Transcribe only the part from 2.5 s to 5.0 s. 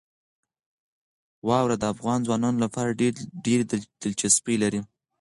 لپاره ډېره دلچسپي لري.